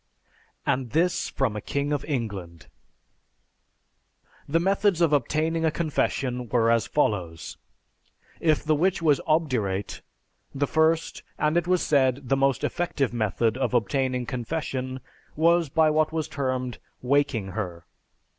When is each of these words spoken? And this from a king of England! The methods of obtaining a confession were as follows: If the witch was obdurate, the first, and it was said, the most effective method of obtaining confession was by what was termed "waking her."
And 0.65 0.93
this 0.93 1.29
from 1.29 1.55
a 1.55 1.61
king 1.61 1.93
of 1.93 2.03
England! 2.05 2.65
The 4.49 4.59
methods 4.59 4.99
of 4.99 5.13
obtaining 5.13 5.63
a 5.63 5.69
confession 5.69 6.49
were 6.49 6.71
as 6.71 6.87
follows: 6.87 7.57
If 8.39 8.63
the 8.63 8.73
witch 8.73 9.03
was 9.03 9.21
obdurate, 9.27 10.01
the 10.55 10.65
first, 10.65 11.21
and 11.37 11.55
it 11.55 11.67
was 11.67 11.83
said, 11.83 12.29
the 12.29 12.35
most 12.35 12.63
effective 12.63 13.13
method 13.13 13.57
of 13.59 13.75
obtaining 13.75 14.25
confession 14.25 15.01
was 15.35 15.69
by 15.69 15.91
what 15.91 16.11
was 16.11 16.27
termed 16.27 16.79
"waking 17.03 17.49
her." 17.49 17.85